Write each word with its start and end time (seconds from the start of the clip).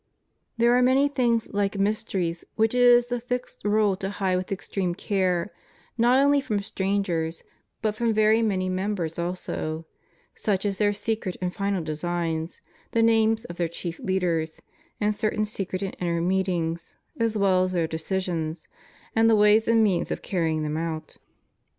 There 0.57 0.75
are 0.75 0.81
many 0.81 1.07
things 1.07 1.53
like 1.53 1.77
mysteries 1.77 2.43
which 2.55 2.73
it 2.73 2.81
is 2.81 3.05
the 3.05 3.19
fixed 3.19 3.63
rule 3.63 3.95
to 3.97 4.09
hide 4.09 4.37
with 4.37 4.51
extreme 4.51 4.95
care, 4.95 5.53
not 5.95 6.17
only 6.17 6.41
from 6.41 6.59
strangers, 6.63 7.43
but 7.83 7.93
from 7.93 8.11
very 8.11 8.41
many 8.41 8.67
mem 8.67 8.95
bers 8.95 9.19
also; 9.19 9.85
such 10.33 10.65
as 10.65 10.79
their 10.79 10.91
secret 10.91 11.37
and 11.39 11.53
final 11.53 11.83
designs, 11.83 12.61
the 12.93 13.03
names 13.03 13.45
of 13.45 13.57
the 13.57 13.69
chief 13.69 13.99
leaders, 13.99 14.59
and 14.99 15.13
certain 15.13 15.45
secret 15.45 15.83
and 15.83 15.95
inner 15.99 16.19
meetings, 16.19 16.95
as 17.19 17.37
well 17.37 17.65
as 17.65 17.73
their 17.73 17.85
decisions, 17.85 18.67
and 19.15 19.29
the 19.29 19.35
ways 19.35 19.67
and 19.67 19.83
means 19.83 20.09
of 20.09 20.23
carrying 20.23 20.63
them 20.63 20.77
out. 20.77 21.17